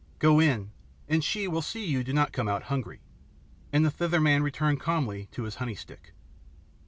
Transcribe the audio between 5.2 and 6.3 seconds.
to his honey stick.